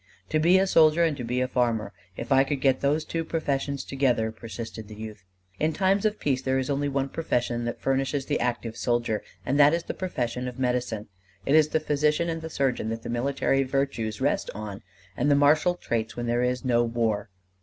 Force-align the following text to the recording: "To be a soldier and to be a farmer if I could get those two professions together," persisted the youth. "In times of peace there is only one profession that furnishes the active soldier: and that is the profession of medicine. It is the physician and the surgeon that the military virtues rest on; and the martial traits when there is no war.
"To 0.29 0.39
be 0.39 0.57
a 0.57 0.65
soldier 0.65 1.03
and 1.03 1.15
to 1.17 1.23
be 1.23 1.41
a 1.41 1.47
farmer 1.47 1.93
if 2.17 2.31
I 2.31 2.43
could 2.43 2.59
get 2.59 2.79
those 2.81 3.05
two 3.05 3.23
professions 3.23 3.83
together," 3.85 4.31
persisted 4.31 4.87
the 4.87 4.95
youth. 4.95 5.23
"In 5.59 5.73
times 5.73 6.05
of 6.05 6.19
peace 6.19 6.41
there 6.41 6.57
is 6.57 6.71
only 6.71 6.89
one 6.89 7.07
profession 7.07 7.65
that 7.65 7.79
furnishes 7.79 8.25
the 8.25 8.39
active 8.39 8.75
soldier: 8.75 9.21
and 9.45 9.59
that 9.59 9.75
is 9.75 9.83
the 9.83 9.93
profession 9.93 10.47
of 10.47 10.57
medicine. 10.57 11.07
It 11.45 11.53
is 11.53 11.67
the 11.67 11.79
physician 11.79 12.29
and 12.29 12.41
the 12.41 12.49
surgeon 12.49 12.89
that 12.89 13.03
the 13.03 13.09
military 13.09 13.61
virtues 13.61 14.19
rest 14.19 14.49
on; 14.55 14.81
and 15.15 15.29
the 15.29 15.35
martial 15.35 15.75
traits 15.75 16.15
when 16.17 16.25
there 16.25 16.41
is 16.41 16.65
no 16.65 16.83
war. 16.83 17.29